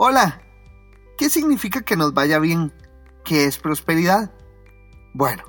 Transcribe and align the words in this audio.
Hola, 0.00 0.40
¿qué 1.16 1.28
significa 1.28 1.80
que 1.80 1.96
nos 1.96 2.14
vaya 2.14 2.38
bien? 2.38 2.72
¿Qué 3.24 3.46
es 3.46 3.58
prosperidad? 3.58 4.30
Bueno, 5.12 5.42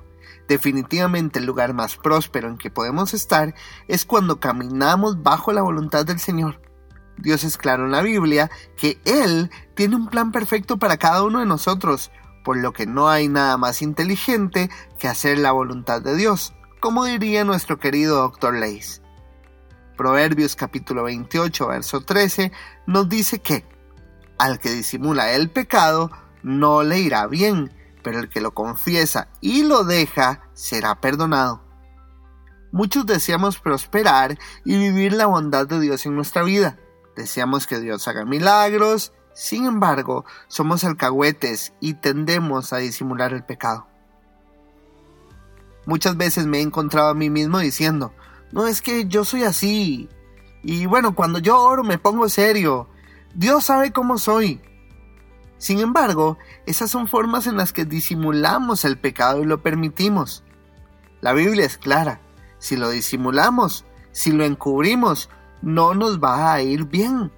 definitivamente 0.48 1.38
el 1.38 1.46
lugar 1.46 1.76
más 1.76 1.98
próspero 1.98 2.48
en 2.48 2.58
que 2.58 2.72
podemos 2.72 3.14
estar 3.14 3.54
es 3.88 4.06
cuando 4.06 4.40
caminamos 4.40 5.22
bajo 5.22 5.54
la 5.54 5.62
voluntad 5.62 6.04
del 6.04 6.20
Señor. 6.20 6.60
Dios 7.16 7.44
es 7.44 7.60
claro 7.60 7.86
en 7.86 7.92
la 7.92 8.02
Biblia 8.02 8.50
que 8.76 9.00
Él 9.06 9.52
tiene 9.76 9.98
un 9.98 10.08
plan 10.08 10.32
perfecto 10.32 10.78
para 10.78 10.98
cada 10.98 11.22
uno 11.22 11.42
de 11.42 11.46
nosotros, 11.46 12.10
por 12.44 12.58
lo 12.58 12.74
que 12.74 12.88
no 12.88 13.08
hay 13.08 13.28
nada 13.28 13.56
más 13.58 13.84
inteligente 13.84 14.72
que 14.98 15.08
hacer 15.08 15.38
la 15.38 15.52
voluntad 15.52 16.02
de 16.02 16.16
Dios, 16.16 16.56
como 16.80 17.06
diría 17.06 17.44
nuestro 17.44 17.78
querido 17.78 18.16
Dr. 18.16 18.56
Leis. 18.56 19.04
Proverbios 19.96 20.56
capítulo 20.56 21.04
28, 21.04 21.68
verso 21.68 22.02
13 22.02 22.52
nos 22.88 23.08
dice 23.10 23.38
que 23.38 23.64
al 24.40 24.60
que 24.60 24.72
disimula 24.72 25.34
el 25.34 25.52
pecado 25.52 26.10
no 26.42 26.82
le 26.82 27.00
irá 27.00 27.28
bien, 27.28 27.72
pero 28.02 28.20
el 28.20 28.30
que 28.30 28.42
lo 28.42 28.54
confiesa 28.54 29.28
y 29.42 29.64
lo 29.64 29.84
deja 29.84 30.42
será 30.54 31.00
perdonado. 31.00 31.62
Muchos 32.72 33.06
deseamos 33.06 33.60
prosperar 33.60 34.38
y 34.64 34.78
vivir 34.78 35.14
la 35.14 35.26
bondad 35.26 35.68
de 35.68 35.80
Dios 35.80 36.06
en 36.06 36.16
nuestra 36.16 36.44
vida. 36.44 36.80
Deseamos 37.16 37.68
que 37.68 37.80
Dios 37.80 38.08
haga 38.08 38.26
milagros, 38.26 39.12
sin 39.34 39.66
embargo, 39.66 40.26
somos 40.48 40.84
alcahuetes 40.84 41.74
y 41.80 41.96
tendemos 41.96 42.72
a 42.72 42.78
disimular 42.78 43.34
el 43.34 43.44
pecado. 43.44 43.88
Muchas 45.86 46.16
veces 46.18 46.46
me 46.46 46.60
he 46.60 46.62
encontrado 46.62 47.10
a 47.10 47.16
mí 47.16 47.30
mismo 47.30 47.60
diciendo, 47.60 48.14
no 48.52 48.68
es 48.68 48.82
que 48.82 49.08
yo 49.08 49.26
soy 49.26 49.44
así. 49.44 50.08
Y 50.62 50.86
bueno, 50.86 51.16
cuando 51.16 51.40
yo 51.40 51.60
oro 51.60 51.84
me 51.84 51.98
pongo 51.98 52.30
serio 52.30 52.89
Dios 53.34 53.66
sabe 53.66 53.92
cómo 53.92 54.18
soy. 54.18 54.62
Sin 55.58 55.80
embargo, 55.80 56.38
esas 56.66 56.90
son 56.90 57.08
formas 57.08 57.46
en 57.46 57.58
las 57.58 57.74
que 57.74 57.86
disimulamos 57.86 58.86
el 58.86 58.98
pecado 58.98 59.42
y 59.42 59.46
lo 59.46 59.62
permitimos. 59.62 60.44
La 61.22 61.34
Biblia 61.34 61.66
es 61.66 61.78
clara. 61.78 62.22
Si 62.60 62.76
lo 62.76 62.90
disimulamos, 62.90 63.86
si 64.12 64.32
lo 64.32 64.46
encubrimos, 64.46 65.30
no 65.62 65.94
nos 65.94 66.20
va 66.20 66.54
a 66.54 66.62
ir 66.62 66.86
bien. 66.86 67.32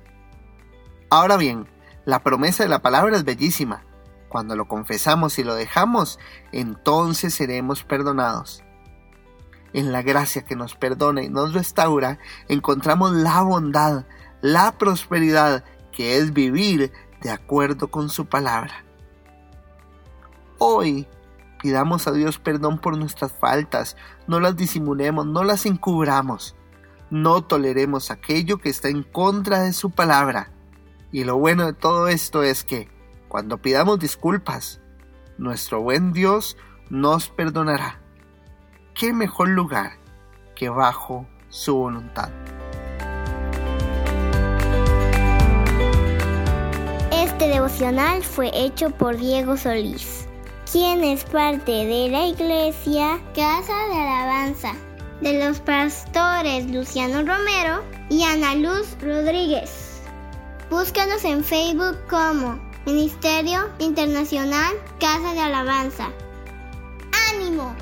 Ahora 1.09 1.37
bien, 1.37 1.67
la 2.05 2.23
promesa 2.23 2.63
de 2.63 2.69
la 2.69 2.81
palabra 2.81 3.17
es 3.17 3.23
bellísima. 3.23 3.83
Cuando 4.29 4.55
lo 4.55 4.67
confesamos 4.67 5.37
y 5.39 5.43
lo 5.43 5.55
dejamos, 5.55 6.19
entonces 6.51 7.33
seremos 7.33 7.83
perdonados. 7.83 8.63
En 9.73 9.91
la 9.91 10.01
gracia 10.01 10.43
que 10.43 10.55
nos 10.55 10.75
perdona 10.75 11.23
y 11.23 11.29
nos 11.29 11.53
restaura, 11.53 12.19
encontramos 12.47 13.13
la 13.13 13.41
bondad, 13.41 14.05
la 14.41 14.77
prosperidad 14.77 15.63
que 15.91 16.17
es 16.17 16.33
vivir 16.33 16.91
de 17.21 17.29
acuerdo 17.29 17.89
con 17.89 18.09
su 18.09 18.25
palabra. 18.25 18.83
Hoy 20.57 21.07
pidamos 21.61 22.07
a 22.07 22.11
Dios 22.11 22.39
perdón 22.39 22.79
por 22.79 22.97
nuestras 22.97 23.31
faltas, 23.31 23.95
no 24.27 24.39
las 24.39 24.55
disimulemos, 24.55 25.25
no 25.25 25.43
las 25.43 25.65
encubramos, 25.65 26.55
no 27.09 27.43
toleremos 27.43 28.11
aquello 28.11 28.57
que 28.57 28.69
está 28.69 28.89
en 28.89 29.03
contra 29.03 29.63
de 29.63 29.73
su 29.73 29.91
palabra. 29.91 30.51
Y 31.11 31.23
lo 31.23 31.37
bueno 31.37 31.65
de 31.65 31.73
todo 31.73 32.07
esto 32.07 32.41
es 32.43 32.63
que, 32.63 32.89
cuando 33.27 33.57
pidamos 33.57 33.99
disculpas, 33.99 34.79
nuestro 35.37 35.81
buen 35.81 36.13
Dios 36.13 36.57
nos 36.89 37.29
perdonará. 37.29 37.99
¿Qué 38.93 39.13
mejor 39.13 39.49
lugar 39.49 39.93
que 40.55 40.69
bajo 40.69 41.27
su 41.49 41.75
voluntad? 41.75 42.29
Este 47.41 47.55
devocional 47.55 48.23
fue 48.23 48.51
hecho 48.53 48.91
por 48.91 49.17
Diego 49.17 49.57
Solís, 49.57 50.27
quien 50.71 51.03
es 51.03 51.23
parte 51.23 51.71
de 51.71 52.07
la 52.07 52.27
iglesia 52.27 53.19
Casa 53.33 53.73
de 53.87 53.95
Alabanza, 53.95 54.73
de 55.21 55.43
los 55.43 55.59
pastores 55.59 56.69
Luciano 56.69 57.21
Romero 57.21 57.83
y 58.11 58.21
Ana 58.21 58.53
Luz 58.53 58.95
Rodríguez. 59.01 60.03
Búscanos 60.69 61.25
en 61.25 61.43
Facebook 61.43 61.97
como 62.07 62.59
Ministerio 62.85 63.71
Internacional 63.79 64.75
Casa 64.99 65.33
de 65.33 65.39
Alabanza. 65.39 66.09
¡Ánimo! 67.33 67.75